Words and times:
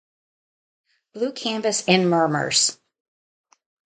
Blue 1.13 1.31
canvas 1.31 1.83
and 1.87 2.09
murmurs. 2.09 2.79